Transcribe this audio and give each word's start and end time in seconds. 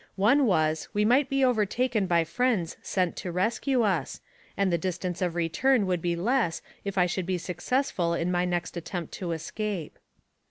One 0.15 0.47
was, 0.47 0.89
we 0.95 1.05
might 1.05 1.29
be 1.29 1.45
overtaken 1.45 2.07
by 2.07 2.23
friends 2.23 2.75
sent 2.81 3.15
to 3.17 3.31
rescue 3.31 3.83
us, 3.83 4.19
and 4.57 4.73
the 4.73 4.77
distance 4.79 5.21
of 5.21 5.35
return 5.35 5.85
would 5.85 6.01
be 6.01 6.15
less 6.15 6.63
if 6.83 6.97
I 6.97 7.05
should 7.05 7.27
be 7.27 7.37
successful 7.37 8.15
in 8.15 8.31
my 8.31 8.43
next 8.43 8.75
attempt 8.75 9.13
to 9.15 9.31
escape. 9.31 9.99